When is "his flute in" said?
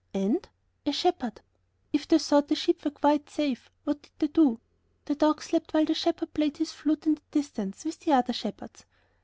6.57-7.13